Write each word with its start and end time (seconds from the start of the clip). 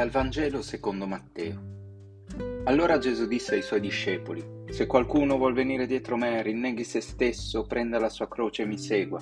Dal 0.00 0.08
Vangelo 0.08 0.62
secondo 0.62 1.06
Matteo. 1.06 1.62
Allora 2.64 2.96
Gesù 2.96 3.26
disse 3.26 3.56
ai 3.56 3.60
suoi 3.60 3.80
discepoli, 3.80 4.42
Se 4.70 4.86
qualcuno 4.86 5.36
vuol 5.36 5.52
venire 5.52 5.86
dietro 5.86 6.16
me, 6.16 6.40
rinneghi 6.40 6.84
se 6.84 7.02
stesso, 7.02 7.66
prenda 7.66 7.98
la 7.98 8.08
sua 8.08 8.26
croce 8.26 8.62
e 8.62 8.64
mi 8.64 8.78
segua. 8.78 9.20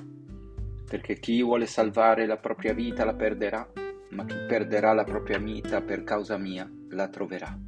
Perché 0.88 1.18
chi 1.18 1.42
vuole 1.42 1.66
salvare 1.66 2.26
la 2.26 2.36
propria 2.36 2.74
vita 2.74 3.04
la 3.04 3.14
perderà, 3.14 3.68
ma 4.10 4.24
chi 4.24 4.36
perderà 4.46 4.92
la 4.92 5.02
propria 5.02 5.38
vita 5.38 5.80
per 5.80 6.04
causa 6.04 6.36
mia 6.36 6.70
la 6.90 7.08
troverà. 7.08 7.58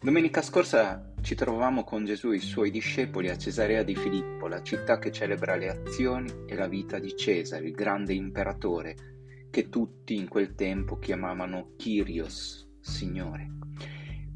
Domenica 0.00 0.42
scorsa 0.42 1.12
ci 1.22 1.36
trovavamo 1.36 1.84
con 1.84 2.04
Gesù 2.04 2.32
e 2.32 2.38
i 2.38 2.40
suoi 2.40 2.72
discepoli 2.72 3.28
a 3.28 3.38
Cesarea 3.38 3.84
di 3.84 3.94
Filippo, 3.94 4.48
la 4.48 4.64
città 4.64 4.98
che 4.98 5.12
celebra 5.12 5.54
le 5.54 5.68
azioni 5.68 6.28
e 6.48 6.56
la 6.56 6.66
vita 6.66 6.98
di 6.98 7.14
Cesare, 7.14 7.66
il 7.66 7.72
grande 7.72 8.14
imperatore, 8.14 9.17
che 9.50 9.68
tutti 9.68 10.14
in 10.14 10.28
quel 10.28 10.54
tempo 10.54 10.98
chiamavano 10.98 11.72
Kyrios, 11.76 12.68
Signore. 12.80 13.56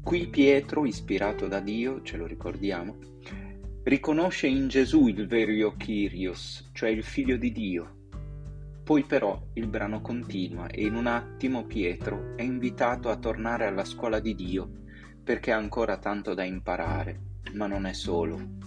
Qui 0.01 0.27
Pietro, 0.27 0.85
ispirato 0.85 1.47
da 1.47 1.59
Dio, 1.59 2.01
ce 2.01 2.17
lo 2.17 2.25
ricordiamo, 2.25 2.97
riconosce 3.83 4.47
in 4.47 4.67
Gesù 4.67 5.07
il 5.07 5.27
vero 5.27 5.75
Kyrios, 5.75 6.69
cioè 6.73 6.89
il 6.89 7.03
figlio 7.03 7.37
di 7.37 7.51
Dio. 7.51 7.97
Poi 8.83 9.03
però 9.03 9.41
il 9.53 9.67
brano 9.67 10.01
continua 10.01 10.67
e 10.67 10.85
in 10.85 10.95
un 10.95 11.07
attimo 11.07 11.65
Pietro 11.65 12.35
è 12.35 12.41
invitato 12.41 13.09
a 13.09 13.17
tornare 13.17 13.65
alla 13.65 13.85
scuola 13.85 14.19
di 14.19 14.35
Dio 14.35 14.81
perché 15.23 15.53
ha 15.53 15.57
ancora 15.57 15.97
tanto 15.97 16.33
da 16.33 16.43
imparare, 16.43 17.21
ma 17.53 17.65
non 17.65 17.85
è 17.85 17.93
solo. 17.93 18.59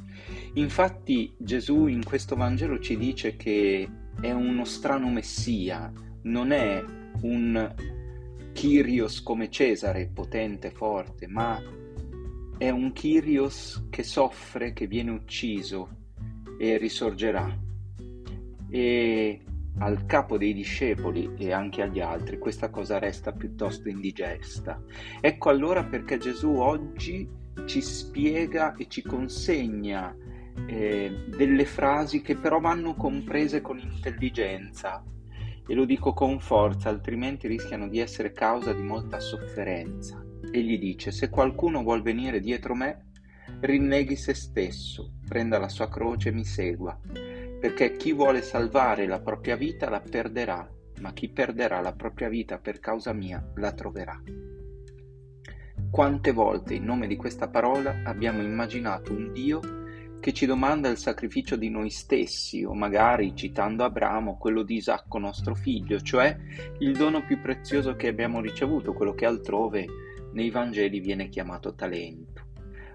Infatti 0.55 1.35
Gesù 1.39 1.87
in 1.87 2.03
questo 2.03 2.35
Vangelo 2.35 2.79
ci 2.79 2.97
dice 2.97 3.37
che 3.37 3.87
è 4.21 4.31
uno 4.33 4.65
strano 4.65 5.11
messia, 5.11 5.93
non 6.27 6.51
è 6.53 6.85
un 7.23 7.75
Kyrios 8.53 9.23
come 9.23 9.51
Cesare, 9.51 10.11
potente, 10.13 10.71
forte, 10.71 11.27
ma 11.27 11.61
è 12.59 12.71
un 12.71 12.93
Kyrios 12.93 13.87
che 13.91 14.03
soffre, 14.03 14.73
che 14.73 14.87
viene 14.87 15.11
ucciso 15.11 15.89
e 16.59 16.79
risorgerà. 16.79 17.65
E 18.69 19.41
al 19.79 20.07
capo 20.07 20.39
dei 20.39 20.55
discepoli 20.55 21.35
e 21.37 21.53
anche 21.53 21.83
agli 21.83 22.01
altri 22.01 22.39
questa 22.39 22.71
cosa 22.71 22.99
resta 22.99 23.33
piuttosto 23.33 23.89
indigesta. 23.89 24.83
Ecco 25.21 25.51
allora 25.51 25.85
perché 25.85 26.19
Gesù 26.19 26.55
oggi 26.55 27.29
ci 27.67 27.81
spiega 27.83 28.75
e 28.75 28.87
ci 28.89 29.03
consegna 29.03 30.17
eh, 30.67 31.27
delle 31.29 31.65
frasi 31.67 32.23
che 32.23 32.37
però 32.37 32.59
vanno 32.59 32.95
comprese 32.95 33.61
con 33.61 33.79
intelligenza 33.79 35.05
e 35.67 35.75
lo 35.75 35.85
dico 35.85 36.13
con 36.13 36.41
forza, 36.41 36.89
altrimenti 36.89 37.47
rischiano 37.49 37.89
di 37.89 37.99
essere 37.99 38.33
causa 38.33 38.73
di 38.73 38.83
molta 38.83 39.21
sofferenza. 39.21 40.25
Egli 40.51 40.79
dice, 40.79 41.11
se 41.11 41.29
qualcuno 41.29 41.83
vuol 41.83 42.03
venire 42.03 42.41
dietro 42.41 42.75
me, 42.75 43.11
rinneghi 43.61 44.17
se 44.17 44.35
stesso, 44.35 45.15
prenda 45.27 45.59
la 45.59 45.69
sua 45.69 45.89
croce 45.89 46.29
e 46.29 46.33
mi 46.33 46.45
segua 46.45 46.99
perché 47.59 47.97
chi 47.97 48.13
vuole 48.13 48.43
salvare 48.43 49.07
la 49.07 49.21
propria 49.21 49.57
vita 49.57 49.89
la 49.89 50.01
perderà, 50.01 50.69
ma 51.01 51.13
chi 51.13 51.29
perderà 51.29 51.81
la 51.81 51.95
propria 51.95 52.29
vita 52.29 52.59
per 52.59 52.79
causa 52.79 53.13
mia 53.13 53.45
la 53.57 53.73
troverà. 53.73 54.23
Quante 55.91 56.33
volte 56.33 56.75
in 56.75 56.85
nome 56.85 57.07
di 57.07 57.17
questa 57.17 57.49
parola 57.49 58.03
abbiamo 58.05 58.43
immaginato 58.43 59.13
un 59.13 59.33
Dio 59.33 59.61
che 60.27 60.33
ci 60.33 60.47
domanda 60.47 60.89
il 60.89 60.99
sacrificio 60.99 61.55
di 61.55 61.71
noi 61.71 61.89
stessi, 61.89 62.65
o 62.65 62.75
magari, 62.75 63.37
citando 63.37 63.85
Abramo, 63.85 64.37
quello 64.39 64.65
di 64.65 64.75
Isacco 64.75 65.19
nostro 65.19 65.55
figlio, 65.55 66.01
cioè 66.01 66.37
il 66.81 66.97
dono 66.97 67.25
più 67.25 67.41
prezioso 67.41 67.95
che 67.95 68.09
abbiamo 68.09 68.41
ricevuto, 68.41 68.93
quello 68.93 69.15
che 69.15 69.25
altrove 69.25 69.87
nei 70.33 70.51
Vangeli 70.51 70.99
viene 70.99 71.29
chiamato 71.29 71.77
talento. 71.77 72.45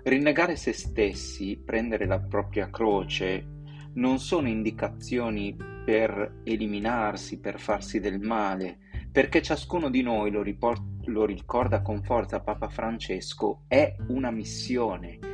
Rinnegare 0.03 0.57
se 0.57 0.73
stessi, 0.73 1.55
prendere 1.55 2.05
la 2.05 2.19
propria 2.19 2.69
croce, 2.69 3.47
non 3.93 4.19
sono 4.19 4.49
indicazioni 4.49 5.55
per 5.85 6.41
eliminarsi, 6.43 7.39
per 7.39 7.61
farsi 7.61 8.01
del 8.01 8.19
male, 8.19 8.79
perché 9.09 9.41
ciascuno 9.41 9.89
di 9.89 10.01
noi, 10.01 10.31
lo, 10.31 10.41
riport- 10.41 11.05
lo 11.05 11.23
ricorda 11.23 11.81
con 11.81 12.03
forza 12.03 12.41
Papa 12.41 12.67
Francesco, 12.67 13.63
è 13.69 13.95
una 14.09 14.31
missione. 14.31 15.30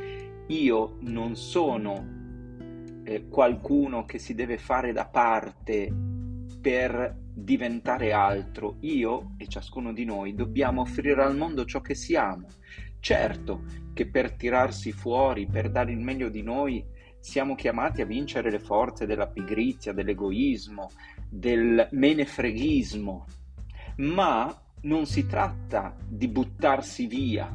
Io 0.48 0.96
non 1.00 1.36
sono 1.36 2.16
eh, 3.04 3.28
qualcuno 3.28 4.04
che 4.04 4.18
si 4.18 4.34
deve 4.34 4.56
fare 4.56 4.92
da 4.92 5.06
parte 5.06 5.92
per 6.60 7.16
diventare 7.34 8.12
altro. 8.12 8.76
Io 8.80 9.34
e 9.36 9.46
ciascuno 9.46 9.92
di 9.92 10.04
noi 10.04 10.34
dobbiamo 10.34 10.80
offrire 10.80 11.22
al 11.22 11.36
mondo 11.36 11.64
ciò 11.64 11.80
che 11.80 11.94
siamo. 11.94 12.46
Certo 13.00 13.64
che 13.92 14.08
per 14.08 14.32
tirarsi 14.32 14.90
fuori, 14.92 15.46
per 15.46 15.70
dare 15.70 15.92
il 15.92 15.98
meglio 15.98 16.30
di 16.30 16.42
noi, 16.42 16.84
siamo 17.20 17.54
chiamati 17.54 18.00
a 18.00 18.06
vincere 18.06 18.50
le 18.50 18.58
forze 18.58 19.04
della 19.04 19.28
pigrizia, 19.28 19.92
dell'egoismo, 19.92 20.90
del 21.28 21.88
menefreghismo, 21.90 23.26
ma 23.96 24.62
non 24.82 25.04
si 25.04 25.26
tratta 25.26 25.96
di 26.06 26.28
buttarsi 26.28 27.06
via, 27.06 27.54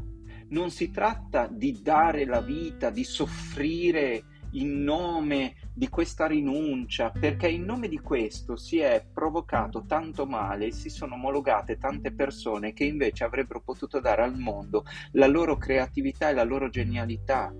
non 0.53 0.69
si 0.69 0.91
tratta 0.91 1.47
di 1.51 1.81
dare 1.81 2.25
la 2.25 2.39
vita, 2.39 2.91
di 2.91 3.03
soffrire 3.03 4.25
in 4.51 4.83
nome 4.83 5.55
di 5.73 5.89
questa 5.89 6.27
rinuncia, 6.27 7.09
perché 7.09 7.47
in 7.47 7.63
nome 7.63 7.87
di 7.87 7.99
questo 7.99 8.55
si 8.55 8.77
è 8.77 9.03
provocato 9.11 9.83
tanto 9.87 10.27
male 10.27 10.67
e 10.67 10.71
si 10.71 10.89
sono 10.89 11.15
omologate 11.15 11.77
tante 11.77 12.13
persone 12.13 12.71
che 12.73 12.83
invece 12.83 13.23
avrebbero 13.23 13.61
potuto 13.61 13.99
dare 13.99 14.21
al 14.21 14.37
mondo 14.37 14.85
la 15.13 15.25
loro 15.25 15.57
creatività 15.57 16.29
e 16.29 16.33
la 16.35 16.43
loro 16.43 16.69
genialità. 16.69 17.51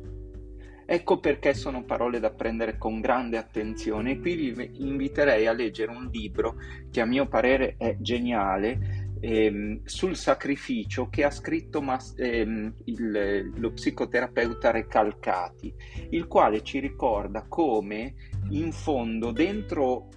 Ecco 0.86 1.20
perché 1.20 1.56
sono 1.56 1.84
parole 1.86 2.20
da 2.20 2.30
prendere 2.30 2.78
con 2.78 3.00
grande 3.00 3.38
attenzione 3.38 4.12
e 4.12 4.20
qui 4.20 4.52
vi 4.52 4.72
inviterei 4.86 5.48
a 5.48 5.54
leggere 5.54 5.92
un 5.92 6.10
libro 6.12 6.58
che 6.92 7.02
a 7.02 7.06
mio 7.06 7.28
parere 7.28 7.76
è 7.78 7.96
geniale 8.00 9.03
ehm, 9.24 9.82
sul 9.86 10.18
sacrificio 10.18 11.08
che 11.08 11.24
ha 11.24 11.32
scritto 11.32 11.82
mas- 11.82 12.14
ehm, 12.18 12.74
il, 12.86 13.52
lo 13.56 13.72
psicoterapeuta 13.72 14.72
Recalcati, 14.72 15.74
il 16.10 16.28
quale 16.28 16.62
ci 16.62 16.80
ricorda 16.80 17.46
come 17.48 18.16
in 18.50 18.74
fondo 18.74 19.32
dentro 19.32 20.10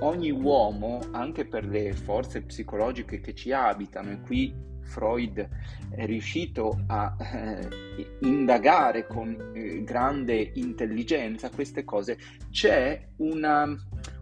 ogni 0.00 0.32
uomo, 0.32 1.00
anche 1.12 1.46
per 1.46 1.64
le 1.64 1.92
forze 1.92 2.42
psicologiche 2.42 3.20
che 3.20 3.34
ci 3.34 3.52
abitano, 3.52 4.10
e 4.10 4.20
qui 4.20 4.52
Freud 4.80 5.48
è 5.90 6.04
riuscito 6.04 6.82
a 6.88 7.16
eh, 7.20 7.68
indagare 8.22 9.06
con 9.06 9.52
eh, 9.54 9.84
grande 9.84 10.50
intelligenza 10.54 11.50
queste 11.50 11.84
cose, 11.84 12.18
c'è 12.50 13.08
una, 13.18 13.64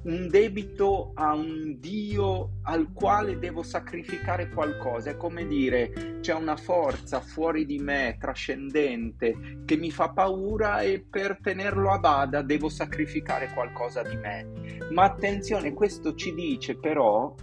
un 0.03 0.29
debito 0.29 1.13
a 1.15 1.35
un 1.35 1.79
Dio 1.79 2.61
al 2.63 2.93
quale 2.93 3.39
devo 3.39 3.63
sacrificare 3.63 4.49
qualcosa. 4.51 5.11
È 5.11 5.17
come 5.17 5.47
dire, 5.47 6.19
c'è 6.21 6.35
una 6.35 6.57
forza 6.57 7.21
fuori 7.21 7.67
di 7.67 7.79
me, 7.79 8.17
trascendente, 8.19 9.63
che 9.65 9.77
mi 9.77 9.91
fa 9.91 10.11
paura 10.11 10.81
e 10.81 11.05
per 11.09 11.39
tenerlo 11.43 11.91
a 11.91 11.99
bada 11.99 12.43
devo 12.43 12.69
sacrificare 12.69 13.51
qualcosa 13.53 14.03
di 14.03 14.17
me. 14.17 14.79
Ma 14.91 15.05
attenzione, 15.05 15.73
questo 15.73 16.15
ci 16.15 16.35
dice 16.35 16.77
però 16.77 17.35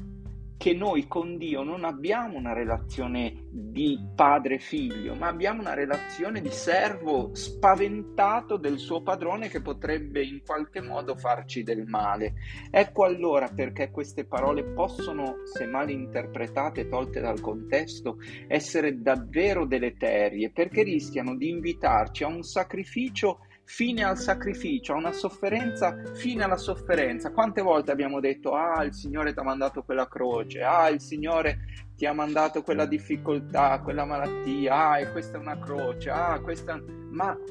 che 0.57 0.73
noi 0.73 1.07
con 1.07 1.37
Dio 1.37 1.61
non 1.61 1.83
abbiamo 1.83 2.37
una 2.37 2.53
relazione 2.53 3.45
di 3.51 3.97
padre-figlio, 4.15 5.13
ma 5.13 5.27
abbiamo 5.27 5.61
una 5.61 5.75
relazione 5.75 6.41
di 6.41 6.49
servo 6.49 7.33
spaventato 7.35 8.57
del 8.57 8.79
suo 8.79 9.03
padrone 9.03 9.49
che 9.49 9.61
potrebbe 9.61 10.23
in 10.23 10.41
qualche 10.43 10.81
modo 10.81 11.15
farci 11.15 11.61
del 11.61 11.85
male. 11.85 12.33
Ecco 12.71 13.05
allora 13.05 13.47
perché 13.47 13.91
queste 13.91 14.25
parole 14.25 14.63
possono, 14.63 15.35
se 15.43 15.67
mal 15.67 15.91
interpretate 15.91 16.87
tolte 16.87 17.21
dal 17.21 17.39
contesto, 17.39 18.17
essere 18.47 18.99
davvero 18.99 19.65
deleterie, 19.65 20.51
perché 20.51 20.81
rischiano 20.81 21.35
di 21.35 21.49
invitarci 21.49 22.23
a 22.23 22.27
un 22.27 22.41
sacrificio 22.41 23.41
fine 23.67 24.01
al 24.03 24.17
sacrificio, 24.17 24.93
a 24.93 24.97
una 24.97 25.11
sofferenza 25.11 26.01
fine 26.13 26.43
alla 26.43 26.57
sofferenza. 26.57 27.31
Quante 27.31 27.61
volte 27.61 27.91
abbiamo 27.91 28.21
detto, 28.21 28.53
ah, 28.53 28.83
il 28.83 28.93
Signore 28.93 29.33
ti 29.33 29.39
ha 29.39 29.43
mandato 29.43 29.83
quella 29.83 30.07
croce, 30.07 30.61
ah, 30.61 30.87
il 30.87 31.01
Signore 31.01 31.59
ti 31.95 32.05
ha 32.05 32.13
mandato 32.13 32.63
quella 32.63 32.85
difficoltà, 32.85 33.81
quella 33.81 34.05
malattia, 34.05 34.91
ah, 34.91 34.99
e 34.99 35.11
questa 35.11 35.37
è 35.37 35.39
una 35.39 35.59
croce, 35.59 36.09
ah, 36.09 36.39
questa... 36.39 36.81
Ma 37.11 37.37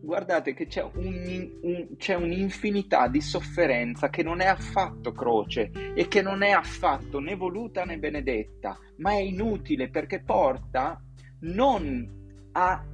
guardate 0.00 0.52
che 0.54 0.66
c'è, 0.66 0.82
un, 0.82 1.50
un, 1.62 1.96
c'è, 1.96 2.14
un'infinità 2.14 3.08
di 3.08 3.20
sofferenza 3.22 4.10
che 4.10 4.22
non 4.22 4.40
è 4.40 4.46
affatto 4.46 5.12
croce 5.12 5.72
e 5.94 6.06
che 6.08 6.22
non 6.22 6.42
è 6.42 6.50
affatto 6.50 7.18
né 7.20 7.34
voluta 7.34 7.84
né 7.84 7.98
benedetta, 7.98 8.78
ma 8.98 9.12
è 9.12 9.20
inutile 9.20 9.88
perché 9.88 10.22
porta 10.22 11.02
non 11.40 12.50
a 12.52 12.84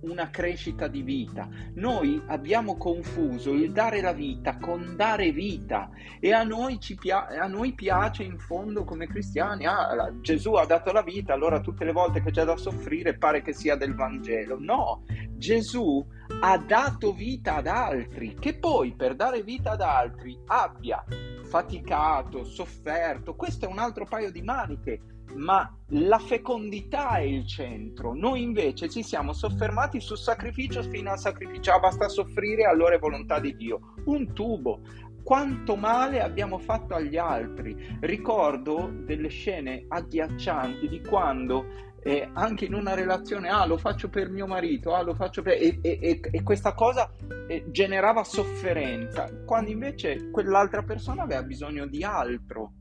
una 0.00 0.30
crescita 0.30 0.88
di 0.88 1.02
vita. 1.02 1.48
Noi 1.74 2.22
abbiamo 2.26 2.76
confuso 2.76 3.52
il 3.52 3.72
dare 3.72 4.00
la 4.00 4.12
vita 4.12 4.58
con 4.58 4.94
dare 4.96 5.32
vita 5.32 5.90
e 6.20 6.32
a 6.32 6.42
noi, 6.42 6.78
pia- 6.98 7.26
a 7.26 7.46
noi 7.46 7.74
piace 7.74 8.22
in 8.22 8.38
fondo 8.38 8.84
come 8.84 9.06
cristiani, 9.06 9.66
ah, 9.66 10.12
Gesù 10.20 10.54
ha 10.54 10.66
dato 10.66 10.92
la 10.92 11.02
vita, 11.02 11.32
allora 11.32 11.60
tutte 11.60 11.84
le 11.84 11.92
volte 11.92 12.22
che 12.22 12.30
c'è 12.30 12.44
da 12.44 12.56
soffrire 12.56 13.16
pare 13.16 13.42
che 13.42 13.52
sia 13.52 13.76
del 13.76 13.94
Vangelo. 13.94 14.58
No, 14.58 15.04
Gesù 15.36 16.04
ha 16.40 16.58
dato 16.58 17.12
vita 17.12 17.56
ad 17.56 17.66
altri, 17.66 18.34
che 18.38 18.58
poi 18.58 18.94
per 18.94 19.14
dare 19.14 19.42
vita 19.42 19.72
ad 19.72 19.80
altri 19.80 20.38
abbia 20.46 21.04
faticato, 21.44 22.44
sofferto, 22.44 23.34
questo 23.34 23.64
è 23.64 23.68
un 23.68 23.78
altro 23.78 24.04
paio 24.04 24.30
di 24.30 24.42
maniche 24.42 25.00
ma 25.34 25.72
la 25.92 26.18
fecondità 26.18 27.16
è 27.16 27.22
il 27.22 27.46
centro. 27.46 28.14
Noi 28.14 28.42
invece 28.42 28.88
ci 28.88 29.02
siamo 29.02 29.32
soffermati 29.32 30.00
sul 30.00 30.18
sacrificio 30.18 30.82
fino 30.82 31.10
al 31.10 31.18
sacrificio. 31.18 31.72
Ah, 31.72 31.78
basta 31.78 32.08
soffrire, 32.08 32.64
allora 32.64 32.94
è 32.94 32.98
volontà 32.98 33.38
di 33.40 33.56
Dio. 33.56 33.94
Un 34.04 34.32
tubo. 34.32 34.80
Quanto 35.22 35.76
male 35.76 36.22
abbiamo 36.22 36.58
fatto 36.58 36.94
agli 36.94 37.16
altri. 37.16 37.98
Ricordo 38.00 38.90
delle 39.04 39.28
scene 39.28 39.84
agghiaccianti 39.88 40.88
di 40.88 41.02
quando 41.02 41.86
eh, 42.02 42.28
anche 42.32 42.64
in 42.64 42.74
una 42.74 42.94
relazione, 42.94 43.48
ah 43.48 43.66
lo 43.66 43.76
faccio 43.76 44.08
per 44.08 44.30
mio 44.30 44.46
marito, 44.46 44.94
ah 44.94 45.02
lo 45.02 45.14
faccio 45.14 45.42
per... 45.42 45.54
e, 45.60 45.78
e, 45.82 46.20
e 46.22 46.42
questa 46.42 46.72
cosa 46.72 47.10
eh, 47.48 47.66
generava 47.70 48.24
sofferenza, 48.24 49.28
quando 49.44 49.70
invece 49.70 50.30
quell'altra 50.30 50.82
persona 50.82 51.24
aveva 51.24 51.42
bisogno 51.42 51.86
di 51.86 52.04
altro 52.04 52.72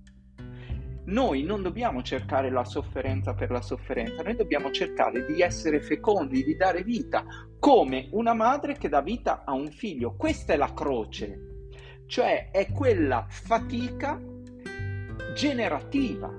noi 1.08 1.44
non 1.44 1.62
dobbiamo 1.62 2.02
cercare 2.02 2.50
la 2.50 2.66
sofferenza 2.66 3.34
per 3.34 3.50
la 3.50 3.62
sofferenza, 3.62 4.24
noi 4.24 4.36
dobbiamo 4.36 4.72
cercare 4.72 5.26
di 5.26 5.42
essere 5.42 5.82
fecondi, 5.82 6.44
di 6.44 6.56
dare 6.56 6.84
vita, 6.84 7.24
come 7.60 8.10
una 8.12 8.34
madre 8.34 8.78
che 8.78 8.90
dà 8.90 9.02
vita 9.02 9.44
a 9.46 9.54
un 9.54 9.70
figlio. 9.70 10.16
Questa 10.16 10.54
è 10.54 10.58
la 10.58 10.74
croce, 10.74 11.70
cioè 12.08 12.50
è 12.52 12.72
quella 12.72 13.26
fatica 13.30 14.22
generativa, 15.34 16.32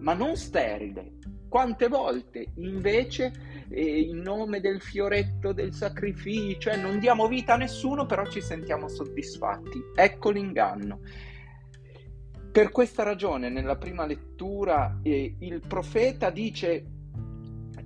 ma 0.00 0.14
non 0.14 0.36
sterile. 0.36 1.12
Quante 1.48 1.86
volte 1.86 2.52
invece 2.56 3.32
eh, 3.68 4.00
in 4.00 4.18
nome 4.18 4.60
del 4.60 4.80
fioretto 4.80 5.52
del 5.52 5.72
sacrificio, 5.72 6.58
cioè 6.58 6.76
non 6.76 6.98
diamo 6.98 7.28
vita 7.28 7.54
a 7.54 7.58
nessuno, 7.58 8.06
però 8.06 8.26
ci 8.26 8.40
sentiamo 8.40 8.88
soddisfatti. 8.88 9.80
Ecco 9.94 10.30
l'inganno. 10.30 10.98
Per 12.54 12.70
questa 12.70 13.02
ragione, 13.02 13.48
nella 13.48 13.74
prima 13.74 14.06
lettura, 14.06 15.00
eh, 15.02 15.34
il 15.40 15.60
profeta 15.66 16.30
dice, 16.30 16.84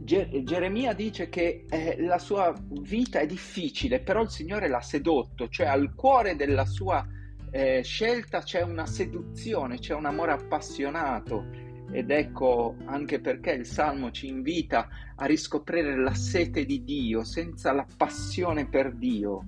Ge- 0.00 0.42
Geremia 0.44 0.92
dice 0.92 1.30
che 1.30 1.64
eh, 1.66 1.96
la 2.02 2.18
sua 2.18 2.52
vita 2.82 3.18
è 3.18 3.24
difficile, 3.24 4.00
però 4.00 4.20
il 4.20 4.28
Signore 4.28 4.68
l'ha 4.68 4.82
sedotto, 4.82 5.48
cioè 5.48 5.68
al 5.68 5.94
cuore 5.94 6.36
della 6.36 6.66
sua 6.66 7.02
eh, 7.50 7.80
scelta 7.82 8.42
c'è 8.42 8.60
una 8.60 8.84
seduzione, 8.84 9.78
c'è 9.78 9.94
un 9.94 10.04
amore 10.04 10.32
appassionato. 10.32 11.46
Ed 11.90 12.10
ecco 12.10 12.76
anche 12.84 13.22
perché 13.22 13.52
il 13.52 13.64
Salmo 13.64 14.10
ci 14.10 14.26
invita 14.26 14.86
a 15.16 15.24
riscoprire 15.24 15.96
la 15.96 16.12
sete 16.12 16.66
di 16.66 16.84
Dio 16.84 17.24
senza 17.24 17.72
la 17.72 17.86
passione 17.96 18.68
per 18.68 18.94
Dio. 18.94 19.46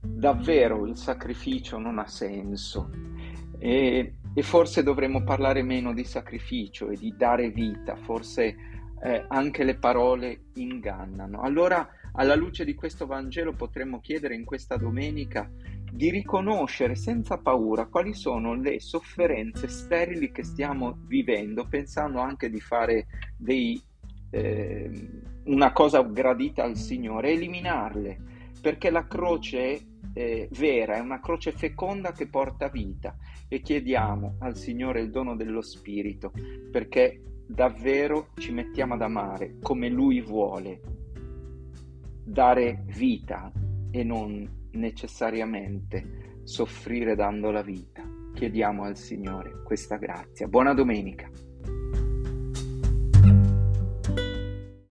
Davvero 0.00 0.86
il 0.86 0.96
sacrificio 0.96 1.78
non 1.78 1.98
ha 1.98 2.06
senso 2.06 3.14
e, 3.64 4.16
e, 4.34 4.42
forse 4.42 4.82
dovremmo 4.82 5.24
parlare 5.24 5.62
meno 5.62 5.94
di 5.94 6.04
sacrificio 6.04 6.90
e 6.90 6.96
di 6.96 7.14
dare 7.16 7.48
vita, 7.48 7.96
forse 7.96 8.54
eh, 9.02 9.24
anche 9.28 9.64
le 9.64 9.76
parole 9.76 10.48
ingannano. 10.56 11.40
Allora, 11.40 11.88
alla 12.12 12.34
luce 12.34 12.66
di 12.66 12.74
questo 12.74 13.06
Vangelo, 13.06 13.54
potremmo 13.54 14.00
chiedere 14.00 14.34
in 14.34 14.44
questa 14.44 14.76
domenica 14.76 15.50
di 15.90 16.10
riconoscere 16.10 16.94
senza 16.94 17.38
paura 17.38 17.86
quali 17.86 18.12
sono 18.12 18.52
le 18.52 18.80
sofferenze 18.80 19.66
sterili 19.68 20.30
che 20.30 20.44
stiamo 20.44 20.98
vivendo, 21.06 21.66
pensando 21.66 22.18
anche 22.18 22.50
di 22.50 22.60
fare 22.60 23.06
dei, 23.38 23.82
eh, 24.28 25.08
una 25.44 25.72
cosa 25.72 26.02
gradita 26.02 26.64
al 26.64 26.76
Signore, 26.76 27.30
eliminarle, 27.30 28.20
perché 28.60 28.90
la 28.90 29.06
croce 29.06 29.93
eh, 30.14 30.48
vera, 30.52 30.96
è 30.96 31.00
una 31.00 31.20
croce 31.20 31.52
feconda 31.52 32.12
che 32.12 32.28
porta 32.28 32.68
vita 32.68 33.16
e 33.48 33.60
chiediamo 33.60 34.36
al 34.38 34.56
Signore 34.56 35.00
il 35.00 35.10
dono 35.10 35.36
dello 35.36 35.60
Spirito 35.60 36.32
perché 36.70 37.20
davvero 37.46 38.28
ci 38.36 38.52
mettiamo 38.52 38.94
ad 38.94 39.02
amare 39.02 39.58
come 39.60 39.88
Lui 39.88 40.20
vuole, 40.20 40.80
dare 42.24 42.84
vita 42.86 43.52
e 43.90 44.02
non 44.02 44.68
necessariamente 44.72 46.38
soffrire 46.44 47.14
dando 47.14 47.50
la 47.50 47.62
vita. 47.62 48.02
Chiediamo 48.34 48.84
al 48.84 48.96
Signore 48.96 49.62
questa 49.62 49.96
grazia. 49.96 50.48
Buona 50.48 50.74
domenica. 50.74 51.30